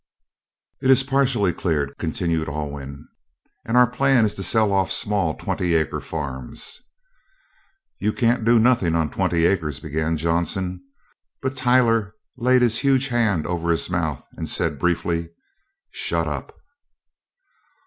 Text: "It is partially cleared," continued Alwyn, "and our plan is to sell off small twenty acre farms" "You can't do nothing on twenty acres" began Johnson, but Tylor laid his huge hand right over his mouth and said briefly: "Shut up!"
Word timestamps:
"It 0.81 0.89
is 0.89 1.03
partially 1.03 1.53
cleared," 1.53 1.95
continued 1.99 2.49
Alwyn, 2.49 3.07
"and 3.63 3.77
our 3.77 3.85
plan 3.85 4.25
is 4.25 4.33
to 4.33 4.41
sell 4.41 4.73
off 4.73 4.91
small 4.91 5.35
twenty 5.35 5.75
acre 5.75 5.99
farms" 5.99 6.81
"You 7.99 8.11
can't 8.11 8.43
do 8.43 8.57
nothing 8.57 8.95
on 8.95 9.11
twenty 9.11 9.45
acres" 9.45 9.79
began 9.79 10.17
Johnson, 10.17 10.83
but 11.39 11.55
Tylor 11.55 12.13
laid 12.35 12.63
his 12.63 12.79
huge 12.79 13.09
hand 13.09 13.45
right 13.45 13.51
over 13.51 13.69
his 13.69 13.91
mouth 13.91 14.25
and 14.35 14.49
said 14.49 14.79
briefly: 14.79 15.29
"Shut 15.91 16.27
up!" 16.27 16.55